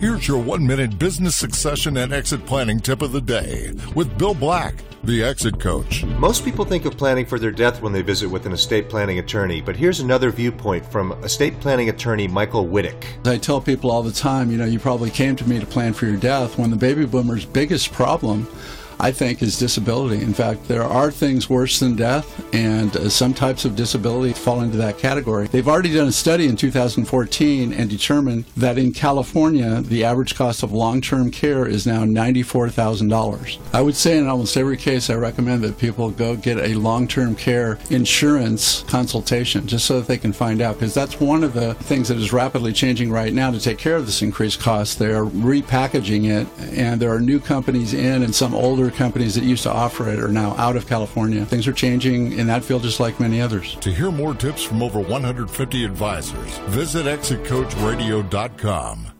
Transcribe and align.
Here's 0.00 0.28
your 0.28 0.42
one 0.42 0.66
minute 0.66 0.98
business 0.98 1.34
succession 1.34 1.96
and 1.96 2.12
exit 2.12 2.44
planning 2.44 2.80
tip 2.80 3.00
of 3.00 3.12
the 3.12 3.20
day 3.20 3.72
with 3.94 4.18
Bill 4.18 4.34
Black, 4.34 4.74
the 5.04 5.24
exit 5.24 5.58
coach. 5.58 6.04
Most 6.04 6.44
people 6.44 6.66
think 6.66 6.84
of 6.84 6.98
planning 6.98 7.24
for 7.24 7.38
their 7.38 7.50
death 7.50 7.80
when 7.80 7.94
they 7.94 8.02
visit 8.02 8.28
with 8.28 8.44
an 8.44 8.52
estate 8.52 8.90
planning 8.90 9.20
attorney, 9.20 9.62
but 9.62 9.74
here's 9.74 10.00
another 10.00 10.30
viewpoint 10.30 10.84
from 10.84 11.12
estate 11.24 11.58
planning 11.60 11.88
attorney 11.88 12.28
Michael 12.28 12.66
Wittick. 12.66 13.06
I 13.26 13.38
tell 13.38 13.58
people 13.58 13.90
all 13.90 14.02
the 14.02 14.12
time, 14.12 14.50
you 14.50 14.58
know, 14.58 14.66
you 14.66 14.78
probably 14.78 15.08
came 15.08 15.34
to 15.36 15.48
me 15.48 15.58
to 15.60 15.66
plan 15.66 15.94
for 15.94 16.04
your 16.04 16.18
death 16.18 16.58
when 16.58 16.68
the 16.68 16.76
baby 16.76 17.06
boomers' 17.06 17.46
biggest 17.46 17.90
problem 17.90 18.46
I 18.98 19.12
think, 19.12 19.42
is 19.42 19.58
disability. 19.58 20.22
In 20.22 20.34
fact, 20.34 20.68
there 20.68 20.84
are 20.84 21.10
things 21.10 21.50
worse 21.50 21.78
than 21.80 21.96
death, 21.96 22.44
and 22.54 22.96
uh, 22.96 23.08
some 23.08 23.34
types 23.34 23.64
of 23.64 23.76
disability 23.76 24.32
fall 24.32 24.62
into 24.62 24.76
that 24.78 24.98
category. 24.98 25.48
They've 25.48 25.68
already 25.68 25.92
done 25.92 26.08
a 26.08 26.12
study 26.12 26.46
in 26.46 26.56
2014 26.56 27.72
and 27.72 27.90
determined 27.90 28.44
that 28.56 28.78
in 28.78 28.92
California, 28.92 29.82
the 29.82 30.04
average 30.04 30.34
cost 30.34 30.62
of 30.62 30.72
long 30.72 31.00
term 31.00 31.30
care 31.30 31.66
is 31.66 31.86
now 31.86 32.04
$94,000. 32.04 33.58
I 33.72 33.82
would 33.82 33.96
say 33.96 34.18
in 34.18 34.26
almost 34.26 34.56
every 34.56 34.76
case, 34.76 35.10
I 35.10 35.14
recommend 35.14 35.62
that 35.64 35.78
people 35.78 36.10
go 36.10 36.36
get 36.36 36.58
a 36.58 36.74
long 36.74 37.06
term 37.06 37.34
care 37.34 37.78
insurance 37.90 38.82
consultation 38.84 39.66
just 39.66 39.84
so 39.86 40.00
that 40.00 40.08
they 40.08 40.18
can 40.18 40.32
find 40.32 40.60
out, 40.60 40.76
because 40.76 40.94
that's 40.94 41.20
one 41.20 41.44
of 41.44 41.52
the 41.52 41.74
things 41.74 42.08
that 42.08 42.16
is 42.16 42.32
rapidly 42.32 42.72
changing 42.72 43.10
right 43.10 43.32
now 43.32 43.50
to 43.50 43.60
take 43.60 43.78
care 43.78 43.96
of 43.96 44.06
this 44.06 44.22
increased 44.22 44.60
cost. 44.60 44.98
They 44.98 45.12
are 45.12 45.24
repackaging 45.24 46.30
it, 46.30 46.46
and 46.76 47.00
there 47.00 47.12
are 47.12 47.20
new 47.20 47.40
companies 47.40 47.92
in 47.92 48.22
and 48.22 48.34
some 48.34 48.54
older 48.54 48.85
companies 48.90 49.34
that 49.34 49.44
used 49.44 49.64
to 49.64 49.70
offer 49.70 50.08
it 50.08 50.18
are 50.18 50.28
now 50.28 50.54
out 50.56 50.76
of 50.76 50.86
California. 50.86 51.44
Things 51.44 51.66
are 51.66 51.72
changing 51.72 52.32
in 52.32 52.46
that 52.46 52.64
field 52.64 52.82
just 52.82 53.00
like 53.00 53.20
many 53.20 53.40
others. 53.40 53.74
To 53.76 53.92
hear 53.92 54.10
more 54.10 54.34
tips 54.34 54.62
from 54.62 54.82
over 54.82 55.00
150 55.00 55.84
advisors, 55.84 56.58
visit 56.68 57.06
exitcoachradio.com. 57.06 59.15